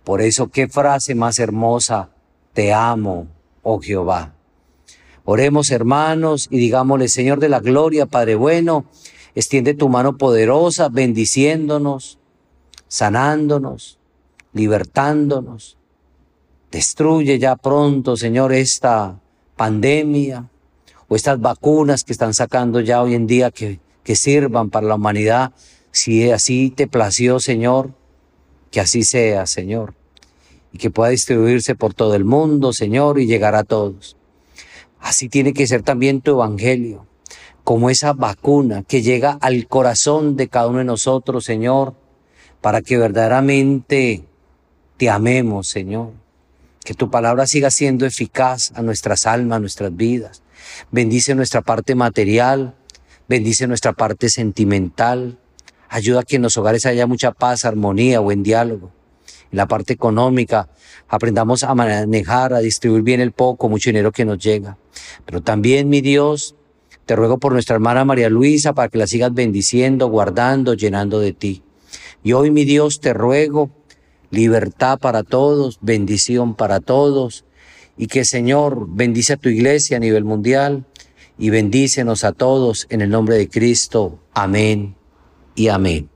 Por 0.04 0.22
eso, 0.22 0.50
qué 0.50 0.68
frase 0.68 1.16
más 1.16 1.40
hermosa, 1.40 2.10
te 2.54 2.74
amo, 2.74 3.28
oh 3.62 3.80
Jehová. 3.80 4.36
Oremos 5.24 5.72
hermanos 5.72 6.48
y 6.52 6.58
digámosle, 6.58 7.08
Señor 7.08 7.40
de 7.40 7.48
la 7.48 7.62
gloria, 7.62 8.06
Padre 8.06 8.36
bueno, 8.36 8.86
extiende 9.34 9.74
tu 9.74 9.88
mano 9.88 10.18
poderosa, 10.18 10.90
bendiciéndonos, 10.90 12.20
sanándonos, 12.90 13.98
libertándonos. 14.52 15.78
Destruye 16.74 17.38
ya 17.38 17.56
pronto, 17.56 18.18
Señor, 18.18 18.52
esta 18.52 19.22
pandemia 19.56 20.50
o 21.08 21.16
estas 21.16 21.40
vacunas 21.40 22.04
que 22.04 22.14
están 22.14 22.34
sacando 22.34 22.80
ya 22.80 23.04
hoy 23.04 23.14
en 23.14 23.28
día 23.28 23.52
que, 23.52 23.80
que 24.04 24.16
sirvan 24.16 24.72
para 24.72 24.88
la 24.88 24.96
humanidad. 24.96 25.52
Si 25.92 26.32
así 26.32 26.72
te 26.72 26.88
plació, 26.88 27.40
Señor, 27.40 27.94
que 28.72 28.80
así 28.80 29.04
sea, 29.04 29.46
Señor, 29.46 29.94
y 30.72 30.80
que 30.80 30.90
pueda 30.90 31.12
distribuirse 31.12 31.76
por 31.76 31.94
todo 31.94 32.16
el 32.16 32.26
mundo, 32.26 32.74
Señor, 32.74 33.20
y 33.20 33.28
llegar 33.28 33.54
a 33.54 33.64
todos. 33.64 34.18
Así 35.00 35.30
tiene 35.30 35.54
que 35.54 35.68
ser 35.68 35.84
también 35.84 36.22
tu 36.22 36.32
evangelio, 36.32 37.06
como 37.64 37.92
esa 37.92 38.14
vacuna 38.14 38.82
que 38.82 39.04
llega 39.04 39.38
al 39.42 39.68
corazón 39.68 40.36
de 40.36 40.48
cada 40.48 40.70
uno 40.70 40.80
de 40.80 40.86
nosotros, 40.86 41.46
Señor, 41.46 41.94
para 42.62 42.82
que 42.82 42.98
verdaderamente 42.98 44.24
te 44.98 45.12
amemos, 45.12 45.68
Señor. 45.68 46.23
Que 46.84 46.94
tu 46.94 47.10
palabra 47.10 47.48
siga 47.48 47.72
siendo 47.72 48.06
eficaz 48.06 48.72
a 48.76 48.82
nuestras 48.82 49.26
almas, 49.26 49.58
a 49.58 49.60
nuestras 49.60 49.96
vidas. 49.96 50.44
Bendice 50.92 51.34
nuestra 51.34 51.62
parte 51.62 51.96
material, 51.96 52.76
bendice 53.30 53.68
nuestra 53.68 53.94
parte 53.94 54.30
sentimental. 54.30 55.40
Ayuda 55.88 56.22
a 56.22 56.24
que 56.24 56.36
en 56.38 56.42
los 56.42 56.58
hogares 56.58 56.86
haya 56.86 57.08
mucha 57.08 57.32
paz, 57.32 57.66
armonía, 57.66 58.20
buen 58.20 58.44
diálogo. 58.44 58.92
En 59.52 59.58
la 59.58 59.68
parte 59.68 59.94
económica, 59.94 60.68
aprendamos 61.08 61.64
a 61.64 61.74
manejar, 61.76 62.54
a 62.54 62.60
distribuir 62.60 63.04
bien 63.04 63.22
el 63.22 63.32
poco, 63.32 63.70
mucho 63.70 63.90
dinero 63.90 64.12
que 64.12 64.26
nos 64.26 64.40
llega. 64.40 64.78
Pero 65.26 65.42
también, 65.42 65.88
mi 65.90 66.02
Dios, 66.02 66.56
te 67.06 67.16
ruego 67.16 67.38
por 67.38 67.54
nuestra 67.54 67.76
hermana 67.76 68.04
María 68.04 68.30
Luisa 68.30 68.74
para 68.74 68.90
que 68.90 68.98
la 68.98 69.08
sigas 69.08 69.34
bendiciendo, 69.34 70.08
guardando, 70.08 70.74
llenando 70.74 71.20
de 71.20 71.34
ti. 71.34 71.64
Y 72.24 72.34
hoy, 72.34 72.50
mi 72.50 72.66
Dios, 72.66 73.00
te 73.00 73.14
ruego 73.14 73.70
libertad 74.34 74.98
para 75.00 75.24
todos, 75.24 75.78
bendición 75.82 76.56
para 76.56 76.80
todos, 76.80 77.46
y 77.98 78.08
que 78.08 78.26
Señor 78.26 78.88
bendice 78.90 79.34
a 79.34 79.38
tu 79.38 79.50
iglesia 79.50 79.98
a 79.98 80.00
nivel 80.00 80.24
mundial 80.24 80.86
y 81.38 81.52
bendícenos 81.52 82.24
a 82.24 82.32
todos 82.32 82.88
en 82.90 83.02
el 83.02 83.10
nombre 83.12 83.38
de 83.38 83.48
Cristo. 83.48 84.20
Amén 84.34 84.96
y 85.56 85.68
amén. 85.68 86.10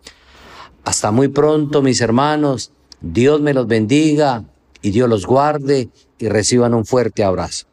Hasta 0.84 1.12
muy 1.12 1.28
pronto, 1.28 1.82
mis 1.82 2.02
hermanos. 2.02 2.72
Dios 3.02 3.40
me 3.42 3.54
los 3.54 3.68
bendiga 3.68 4.46
y 4.82 4.90
Dios 4.90 5.08
los 5.08 5.28
guarde 5.28 5.90
y 6.18 6.28
reciban 6.28 6.74
un 6.74 6.86
fuerte 6.86 7.24
abrazo. 7.24 7.68